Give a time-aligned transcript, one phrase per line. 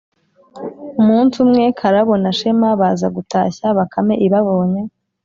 [1.01, 4.81] umunsi umwe, karabo na shema baza gutashya, bakame ibabonye,